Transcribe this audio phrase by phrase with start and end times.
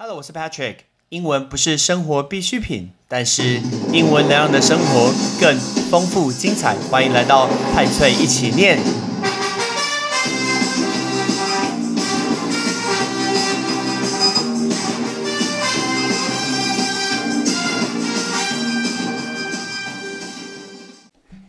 [0.00, 0.76] Hello，我是 Patrick。
[1.08, 3.60] 英文不是生活必需品，但是
[3.92, 5.58] 英文能让你的生活更
[5.90, 6.76] 丰富精彩。
[6.88, 8.78] 欢迎来到派翠一起念。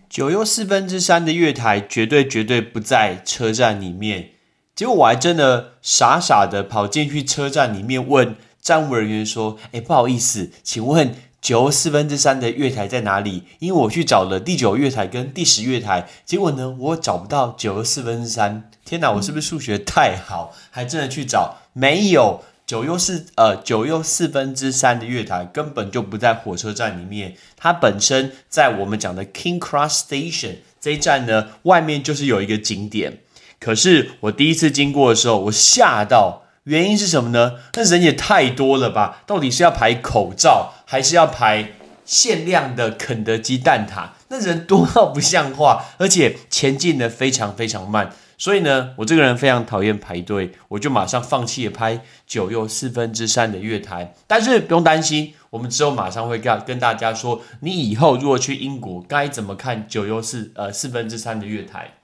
[0.09, 4.38] 九又四分之三的月台绝对绝对不在车站里面。
[4.79, 13.43] 结果我还真的傻傻的跑进去车站里面问站务人员说：“哎，不好意思，请问九又四分之三的月台在哪里？
[13.59, 18.71] 因为我去找了第九月台跟第十月台，结果呢，我找不到九又四分之三。
[18.85, 20.55] 天哪，我是不是数学太好？
[20.71, 33.17] 还真的去找，没有九又四呃九又四分之三的月台根本就不在火车站里面，它本身在我们讲的 King Cross Station 这一站呢，外面就是有一个景点。
[33.59, 36.43] 可是我第一次经过的时候，我吓到。
[36.65, 37.53] 原因是什么呢？
[37.73, 39.23] 那人也太多了吧？
[39.25, 41.71] 到底是要排口罩，还是要排
[42.05, 44.09] 限量的肯德基蛋挞？
[44.27, 48.11] 那人多到不像话，而且前进的非常非常慢。
[48.37, 54.13] 所以呢，我这个人非常讨厌排队，我就马上放弃了拍九又四分之三的月台。
[54.27, 61.95] 但是不用担心，我们之后马上会跟跟大家说，你以后如果去英国，该怎么看九又四呃四分之三的月台。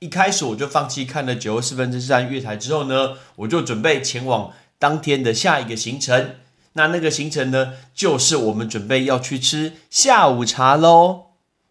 [0.00, 6.36] 一开始我就放弃看了九又四分之三月台之后呢，我就准备前往当天的下一个行程。
[6.74, 11.22] 那那个行程呢，就是我们准备要去吃下午茶喽。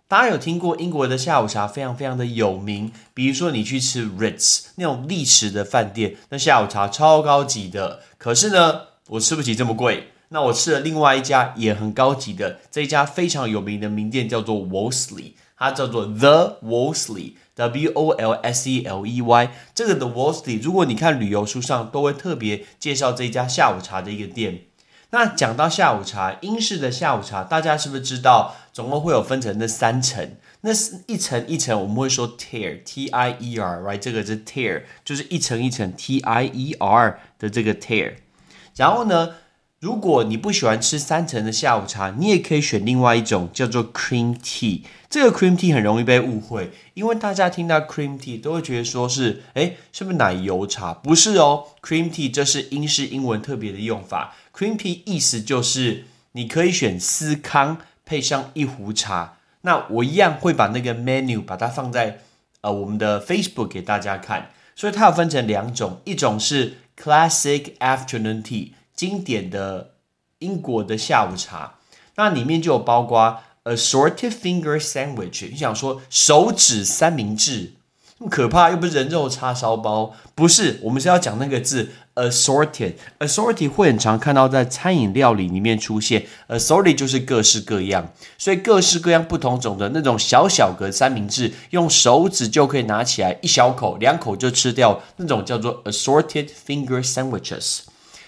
[0.07, 8.01] 大家有听过英国的下午茶非常非常的有名，比如说你去吃 Ritz 那种历史的饭店，那下午茶超高级的。
[8.17, 10.09] 可是呢，我吃不起这么贵。
[10.29, 17.33] 那我吃了另外一家也很高级的，这一家非常有名的名店叫做 Wolseley，它叫做 The Wolseley。
[17.55, 24.61] W O L S E L E Y，这个 The Wolseley，如果你看旅游书上都会特别介绍这家下午茶的一个店。
[25.11, 30.35] 那讲到下午茶，英式的下午茶，大家是不是知道总共会有分成那三层？
[30.61, 33.99] 那是一层一层，我们会说 tier，T I E R，right？
[33.99, 38.15] 这个是 tier，就是一层一层 T I E R 的这个 tier。
[38.75, 39.35] 然后呢？
[39.81, 44.81] 如果你不喜欢吃三层的下午茶，你也可以选另外一种叫做 cream tea。
[45.09, 50.93] 这个 cream tea 很容易被误会，因为大家听到 cream tea 都会觉得说是，哎，是不是奶油茶？
[50.93, 54.33] 不是哦，cream tea 这是英式英文特别的用法。
[54.55, 59.37] cream tea 意思就是你可以选司康配上一壶茶。
[59.61, 62.21] 那我一样会把那个 menu 把它放在
[62.61, 64.51] 呃我们的 Facebook 给大家看。
[64.75, 68.71] 所以它有分成两种，一种是 classic afternoon tea。
[68.95, 69.91] 经典的
[70.39, 71.75] 英国的下午茶，
[72.15, 75.49] 那里面就有包括 assorted finger sandwich。
[75.49, 77.73] 你想说手指三明治，
[78.19, 80.79] 那么可怕，又不是人肉叉烧包，不是。
[80.83, 97.79] 我们是要讲那个字 assorted，assorted 会很常看到在餐饮料理里面出现，assorted 就是各式各样，所以各式各样不同种的那种小小格三明治，用手指就可以拿起来一小口、两口就吃掉，那种叫做 assorted finger sandwiches。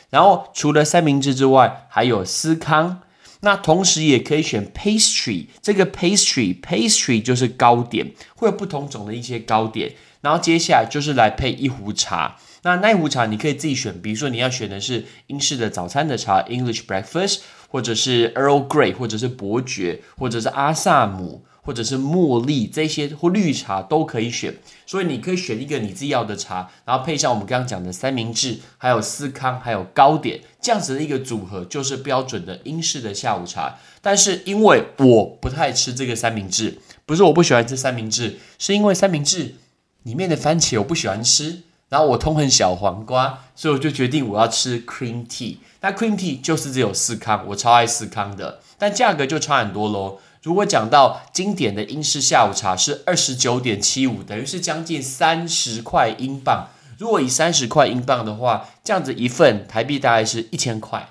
[0.10, 3.02] 然后除了三明治之外，还有司康。
[3.42, 9.94] 那同时也可以选 pastry，这个 pastry pastry 就是糕点，会有不同种的一些糕点。
[10.22, 12.38] 然后接下来就是来配一壶茶。
[12.64, 21.46] 那那一壶茶你可以自己选，比如说你要选的是英式的早餐的茶 English breakfast，或者是 Earl Grey，或者是伯爵，或者是阿萨姆。
[21.68, 24.56] 或者是茉莉这些或绿茶都可以选，
[24.86, 33.76] 所以你可以选一个你自己要的茶，然后配上我们刚刚讲的三明治，还有司康，还有糕点，这样子的一个组合就是标准的英式的下午茶。
[34.02, 39.56] 但是因为我不太吃这个三明治，不是我不喜欢吃三明治，是因为三明治
[40.04, 45.58] 里面的番茄我不喜欢吃，然后我痛恨小黄瓜，所以我就决定我要吃 cream tea。
[45.82, 50.20] 那 cream tea 就是只有司康，我超爱司康的，但价格就差很多喽。
[50.44, 56.70] 如果讲到经典的英式下午茶是二十九点七五，等于是将近三十块英镑。
[56.98, 61.10] 如果以三十块英镑的话，这样子一份台币大概是一千块。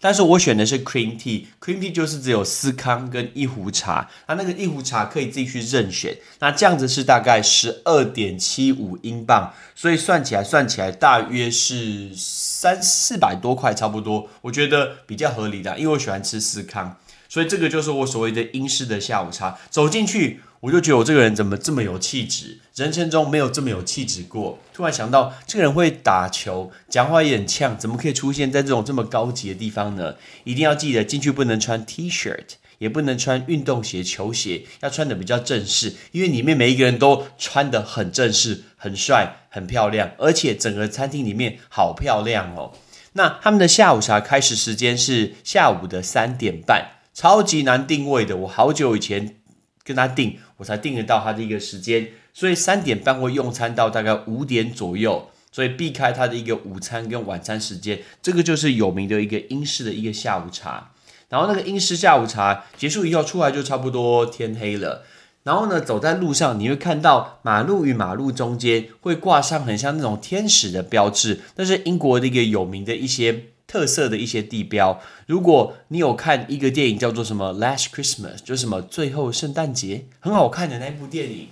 [0.00, 6.16] 但是我选的是 cream tea，cream tea 就是只有司康跟一壶茶，那那个一壶茶可以自己去任选。
[6.38, 16.96] 那这样子是大概十二点七五英镑，所以算起来算起来大约是三四百多块差不多，我觉得比较合理的，因为我喜欢吃司康。
[17.28, 19.58] 所以这个就是我所谓的英式的下午茶。
[19.68, 22.58] 走进去，我就觉得我这个人怎么这么有气质？
[22.74, 24.58] 人生中没有这么有气质过。
[24.72, 30.14] 突然想到，这个人会打球，讲话也很呛，怎么可以出现在这种这么高级的地方呢？
[30.44, 32.34] 一定要记得进去不能穿 T 恤，
[32.78, 42.72] 也不能穿运动鞋、球鞋，要穿的比较正式，因为里面每一个人都穿的很正式、很帅、很漂亮，而且整个餐厅里面好漂亮哦。
[43.14, 48.36] 那他们的下午茶开始时间是下午的三点半，超级难定位的。
[48.36, 49.40] 我好久以前
[49.82, 57.98] 跟他定，我才定得到他的一个时间，所以三点半会用餐到大概五点左右，所以避开他的一个午餐跟晚餐时间。
[58.22, 60.92] 这个就是有名的一个英式的一个下午茶。
[61.28, 65.04] 然后那个英式下午茶结束以后出来就差不多天黑了。
[65.42, 75.00] 然后呢，走在路上你会看到马路与马路中间会挂上很像那种天使的标志，那是英国的一个有名的一些特色的一些地标。
[75.26, 81.48] 如果你有看一个电影叫做什么《Last Christmas》，就是什么最后圣诞节，很好看的那部电影。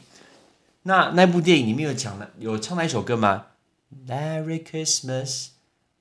[0.82, 3.46] 那那部电影里面有讲了，有唱那一首歌吗
[4.08, 5.48] ？Merry Christmas,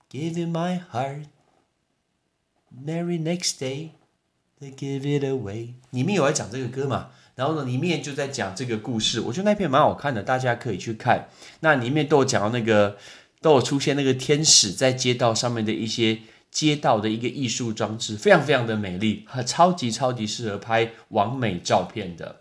[0.10, 1.26] give you my heart.
[2.72, 3.90] Merry next day,
[4.60, 5.74] they give it away。
[5.92, 7.10] 里面有在讲这个歌嘛？
[7.36, 9.20] 然后呢，里面就在讲这个故事。
[9.20, 11.28] 我觉得那篇蛮好看的，大家可以去看。
[11.60, 12.98] 那里面都有讲到那个，
[13.46, 16.18] 都有出现那个天使在街道上面的一些
[16.50, 22.38] 街道的一个艺术装置，非常非常的美丽，和超级超级适合拍完美照片的。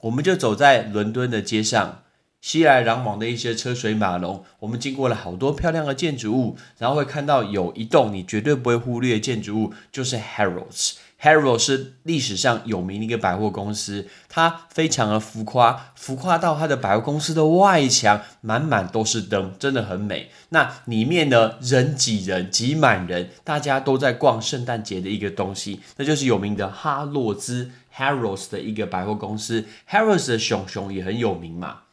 [0.00, 2.00] 我们就走在伦敦的街上。
[2.40, 10.94] 熙来攘往的一些车水马龙，我们经过了好多漂亮的建筑物，然后会看到有一栋你绝对不会忽略的建筑物，就是 Harrods。
[11.24, 20.30] Harrods 是历史上有名的一个百货公司，它非常的浮夸，浮夸到它的百货公司的外墙满满都是灯，真的很美。
[20.50, 29.64] 那里面呢，人挤人，挤满人，大家都在逛圣诞节的一个东西，那就是有名的哈洛兹 Harrods 的一个百货公司。
[29.88, 31.83] Harrods 的熊熊也很有名嘛。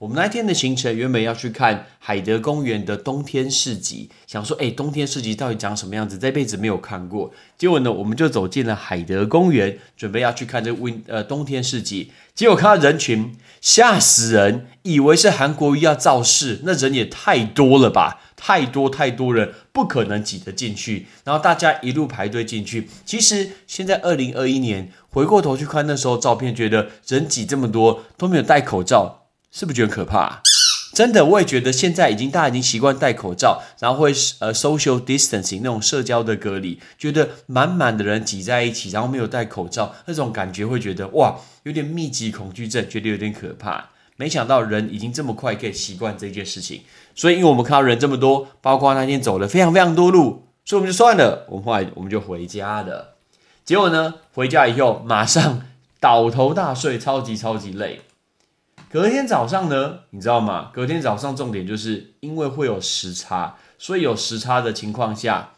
[0.00, 6.16] 我们那天的行程原本要去看海德公园的冬天市集，想说，哎，冬天市集到底长什么样子？
[6.16, 7.30] 这辈子没有看过。
[7.58, 12.12] 结果呢，我们就走进了海德公园，准备要去看这温呃冬天市集。
[12.34, 18.22] 结果看到人群，吓死人，以为是韩国瑜要造势，那人也太多了吧？
[18.34, 21.08] 太多太多人，不可能挤得进去。
[21.24, 22.88] 然后大家一路排队进去。
[23.04, 29.19] 其实现在二零二一年，回过头去看那时候照片，觉得人挤这么多都没有戴口罩。
[29.50, 30.42] 是不是觉得可怕？
[30.92, 43.90] 真的，我也觉得现在已经大家已经习惯戴口罩，然后会呃 social distancing 那种社交的隔离，觉得满满的人挤在一起，然后没有戴口罩，那种感觉会觉得哇，有点密集恐惧症，觉得有点可怕。
[44.16, 46.82] 没想到人已经这么快可以习惯这件事情，
[47.14, 53.14] 所以因为我们看到人这么多，包括那天走了非常非常多路，所以我们就算了，我们后来我们就回家了。
[53.64, 55.62] 结果呢，回家以后马上
[56.00, 58.02] 倒头大睡，超级超级累。
[58.92, 60.72] 隔天早上呢，你知道吗？
[60.74, 65.50] 隔天早上重点就是因为会有时差，所以有时差的情况下，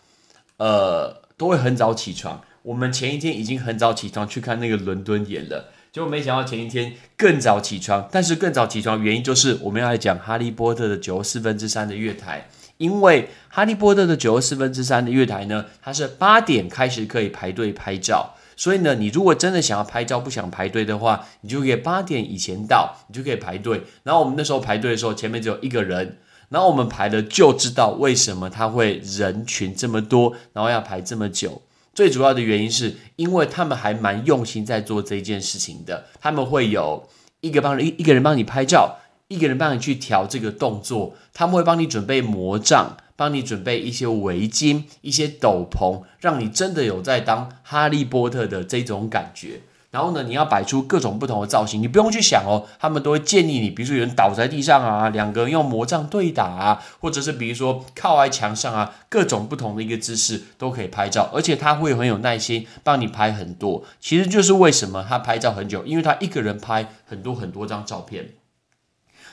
[0.59, 2.43] 呃，都会很早起床。
[2.63, 8.07] 我们前一天已经很早起床去看那个伦敦演了，结果没想到前一天更早起床。
[8.13, 18.35] 但是更早起床原因就是我们要来讲《哈利波特》的九又四分之三的月台，因为《哈利波特》的九又四分之三的月台呢，它是八点开始可以排队拍照。
[18.63, 23.83] 所以呢，你如果真的想要拍照，不想排队的话，你就可以八点以前到，你就可以排队。
[24.05, 31.61] 然后我们那时候排队的时候，前面只有一个人，然后我们排了就知道为什么他会人群这么多，然后要排这么久。
[31.93, 37.09] 最主要的原因是因为他们还蛮用心在做这件事情的，他们会有
[37.41, 42.97] 一个帮一一个人帮你拍照，一个人帮你去调这个动作，他们会帮你准备魔杖。
[43.23, 49.61] 帮你准备一些围巾、一些斗篷，让你真的有在当哈利波特的这种感觉。
[49.93, 63.85] 然后呢，你要摆出各种不同的造型，你不用去想哦，他们都会建议你，比如说有人倒在地上啊，两个人用魔杖对打啊，或者是比如说靠在墙上啊，各种不同的一个姿势都可以拍照，而且他会很有耐心帮你拍很多。
[64.01, 68.31] 其实就是为什么他拍照很久，因为他一个人拍很多很多张照片。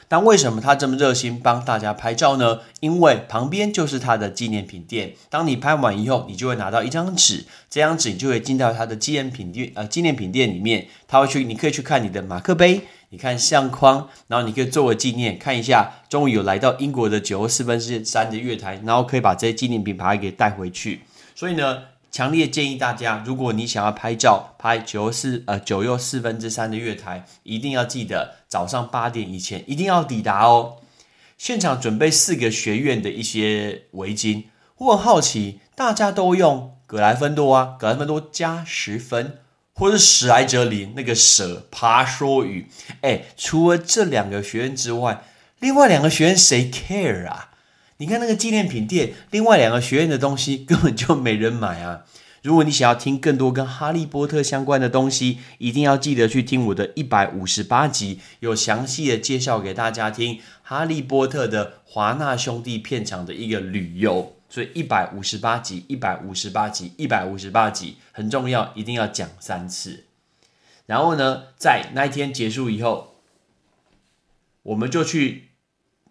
[0.08, 2.60] 但为什么他这么热心帮大家拍照呢？
[2.80, 5.14] 因为旁边就是他的纪念品店。
[5.30, 21.02] 当你拍完以后，你就会拿到一张纸，这张纸你就会进到他的纪念品店，呃，纪念品店里面，他会去，你可以去看你的马克杯，你看相框，然后你可以作为纪念看一下，终于有来到英国的九四分之三的月台，然后可以把这些纪念品把它给带回去。
[21.36, 21.84] 所以呢。
[22.12, 30.78] 强烈建议大家，如果你想要拍照拍九四呃九又四分之三的月台，一定要记得早上八点以前一定要抵达哦。
[31.38, 34.46] 现场准备四个学院的一些围巾，
[34.78, 39.38] 我很好奇，大家都用格莱芬多啊，格莱芬多加十分，
[39.74, 42.68] 或者史莱哲林那个蛇爬梭语，
[43.02, 45.24] 哎，除了这两个学院之外，
[45.60, 47.49] 另外两个学院谁 care 啊？
[48.02, 52.06] 你看那个纪念品店，另外两个学院的东西根本就没人买啊！
[52.42, 64.38] 如果你想要听更多跟哈利波特相关的东西，一定要记得去听我的一百五十八集，有详细的介绍给大家听哈利波特的华纳兄弟片场的一个旅游。
[64.48, 70.06] 所以一百五十八集，一百五十八集，一百五十八集很重要，一定要讲三次。
[70.86, 73.16] 然后呢，在那一天结束以后，
[74.64, 75.50] 我们就去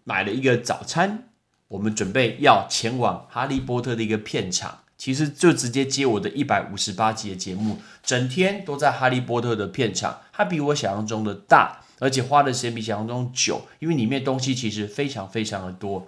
[0.03, 1.28] 买了一个早餐，
[1.69, 4.79] 我们准备要前往哈利波特的一个片场。
[4.97, 10.19] 其实就直接接我的一百五十八集的节目，整天都在哈利波特的片场。
[10.33, 16.05] 它比我想象中的大，而且花的时间比想象中久，因为里面东西其实非常非常的多。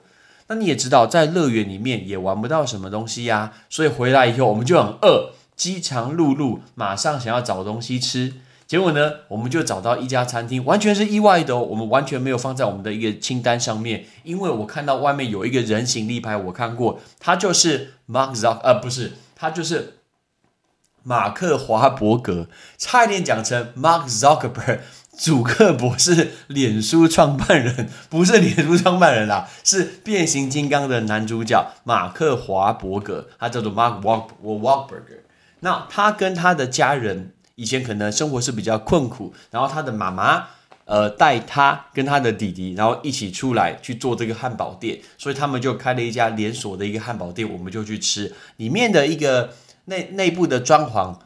[0.47, 8.33] 那你也知道，在乐园里面也玩不到什么东西呀，所以回来以后我们就很饿，饥肠辘辘，马上想要找东西吃。
[8.71, 11.59] 结果呢，我们就找到一家餐厅，完全是意外的哦。
[11.59, 19.95] 我们完全没有放在我们的一个清单上面，因为我看到外面有一个人形立牌，我看过，他就是 Mark Zuck，呃，不是，他就是
[21.03, 22.47] 马克华伯格，
[22.77, 24.79] 差一点讲成 Mark Zuckerberg，
[25.17, 35.23] 祖克博士脸书创办人，不是脸书创办人啦，是变形金刚的男主角马克华伯格，他叫做 Mark Walk Walkberger。
[35.59, 37.33] 那他跟他的家人。
[37.61, 40.47] 以前可能生活是比较困苦，然后他的妈妈
[40.85, 49.53] 呃带他跟他的弟弟，然后一起出来去做这个汉堡店，所以他们就开了一家连锁的一个汉堡店，我们就去吃里面的一个
[49.85, 51.19] 内内部的装潢。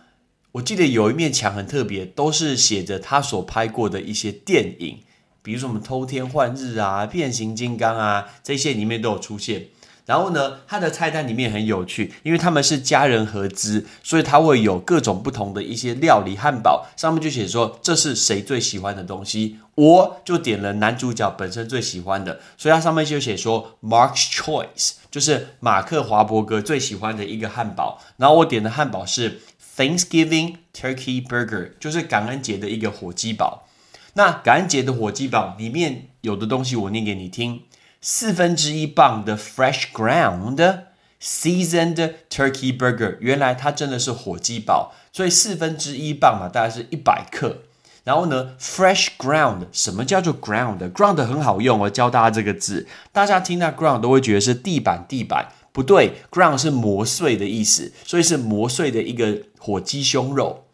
[0.52, 5.00] 我记得有一面墙很特别，都是写着他所拍过的一些电影，
[5.42, 9.68] 比如说我们偷天换日啊、变形金刚啊这些里面都有出现。
[10.06, 29.42] 然后呢，它的菜单里面很有趣，因为他们是家人合资，所以它会有各种不同的一些料理汉堡，上面就写说这是谁最喜欢的东西，我就点了男主角本身最喜欢的，所以它上面就写说 Mark's Choice，就是马克华伯格最喜欢的一个汉堡，然后我点的汉堡是
[29.76, 33.68] Thanksgiving Turkey Burger，就是感恩节的一个火鸡堡。
[34.14, 37.64] 那感恩节的火鸡堡里面有的东西我念给你听。
[38.08, 40.84] 四分之一磅的 fresh ground
[41.20, 47.64] seasoned turkey burger，原来它真的是火鸡堡，所以四分之一磅嘛，大概是一百克。
[48.04, 60.65] 然后呢，fresh ground，什么叫做 ground？ground 很好用，我教大家这个字，大家听到 ground 都会觉得是地板，地板不对，ground 是磨碎的意思，所以是磨碎的一个火鸡胸肉。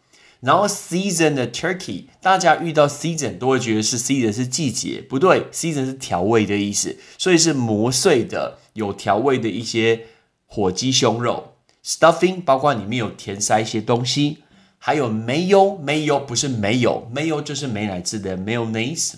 [0.42, 10.06] 然后 season 的 turkey，大家遇到 season 都会觉得是 season 是季节，不对，season 是调味的意思，所以是磨碎的有调味的一些
[10.46, 14.38] 火鸡胸肉 stuffing，包括里面有填塞一些东西，
[14.78, 19.12] 还有 mayo，mayo 不是没有，mayo 就是美乃滋的 mayonnaise。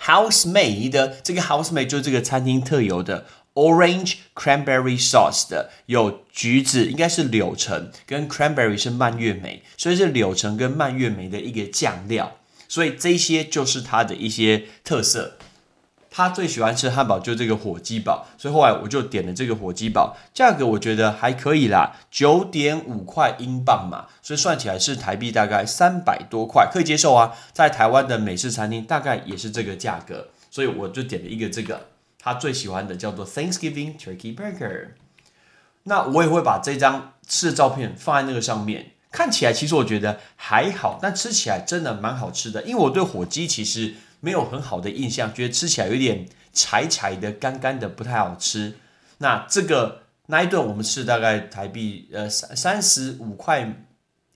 [0.00, 3.24] house made 这个 house made 就是这个餐厅特有的。
[3.54, 15.36] Orange cranberry sauce 的有橘子，应该是柳橙，跟 cranberry 是蔓越莓，所以是柳橙跟蔓越莓的一个酱料，所以这些就是它的一些特色。
[16.14, 27.32] 他最喜欢吃汉堡就这个火鸡堡，所以后来我就点了这个火鸡堡，价格我觉得还可以啦，九点五块英镑嘛，所以算起来是台币大概三百多块，可以接受啊。
[27.54, 31.80] 在台湾的美式餐厅大概也是这个价格，所以我就点了一个这个。
[32.22, 34.90] 他最喜欢的叫做 Thanksgiving Turkey Burger，
[35.82, 38.92] 那我也会把这张吃的照片放在那个上面。
[39.10, 42.62] 看起来其实我觉得还好，但吃起来真的蛮好吃的。
[42.62, 48.76] 因为我对火鸡其实没有很好的印象，觉得吃起来有点柴柴的、干干的，不太好吃。
[49.18, 53.74] 那这个那一顿我们吃大概台币呃三三十五块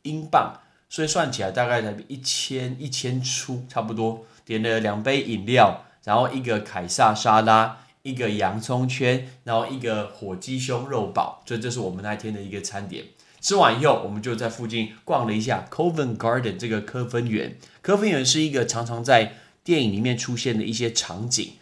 [0.02, 4.26] 英镑，所以算起来大概台币一千一千出差不多。
[4.45, 5.85] 点了两杯饮料。
[6.06, 13.06] 然后一个凯撒沙拉，一个洋葱圈，然后一个火鸡胸肉堡，所以这是我们那天的一个餐点。
[13.40, 17.58] 吃完以后，我们就在附近逛了一下 Covent Garden 这个科芬园。
[17.82, 19.32] 科芬园是一个常常在
[19.64, 21.54] 电影里面出现的一些场景，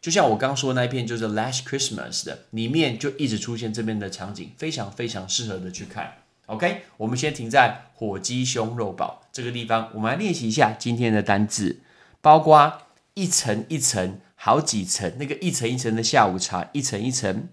[0.00, 6.12] 就像我刚说那一片就是 Last Christmas 的，里面就一直出现这边的场景，非常非常适合的去看。
[6.46, 11.80] OK，我们先停在火鸡胸肉堡这个地方，我们来练习一下今天的单字，
[12.20, 12.82] 包括。
[13.14, 17.48] 一层一层，好几层，那个一层一层的下午茶，一层一层，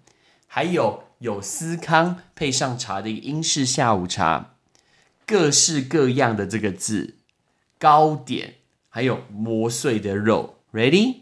[0.45, 4.55] 还有有司康配上茶的一个英式下午茶，
[5.25, 7.15] 各式各样的这个字，
[7.79, 8.55] 糕点，
[8.87, 11.21] 还有磨碎的肉，ready？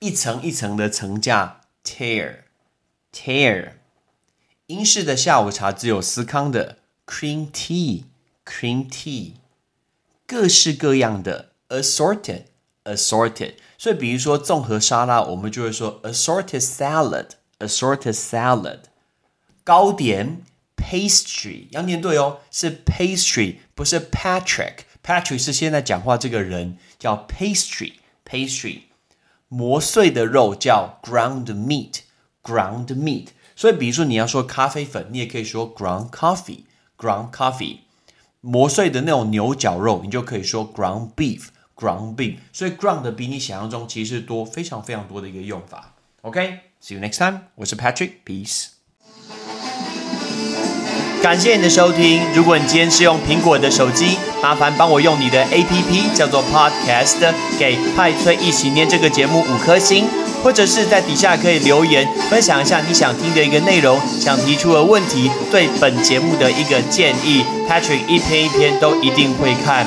[0.00, 3.74] 一层一层的层架，tear，tear，
[4.66, 9.34] 英式的下午茶只有司康的 cream tea，cream tea，
[10.26, 11.51] 各式各样的。
[11.71, 12.43] assorted
[12.83, 17.27] assorted，所以比如说综合沙拉，我们就会说 assorted salad
[17.59, 18.79] assorted salad。
[19.63, 20.43] 糕点
[20.75, 28.81] pastry，要念对哦，是 pastry，不是 Patrick。Patrick 是现在讲话这个人，叫 pastry，pastry。
[29.49, 33.27] 磨碎的肉叫 ground meat，ground meat。
[33.55, 37.79] 所以，比如说你要说咖啡粉，你也可以说 ground coffee，ground coffee。
[38.41, 41.11] 磨碎的那种牛角肉，你就可以说 ground
[41.76, 42.36] Beef，ground beef。
[42.52, 45.94] 所以 ground 比你想象中其实多非常非常多的一个用法。
[46.22, 47.40] OK，see you next time。
[47.56, 48.66] 我是 Patrick，peace。
[51.22, 52.20] 感谢你的收听。
[52.34, 60.04] 如果你今天是用苹果的手机，麻烦帮我用你的 APP 叫做 Podcast，给派翠一起念这个节目五颗星，
[60.42, 69.86] 或者是在底下可以留言分享一下你想听的一个内容，想提出的问题，对本节目的一个建议，Patrick 一篇一篇都一定会看。